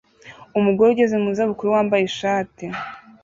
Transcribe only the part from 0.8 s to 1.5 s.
ugeze mu za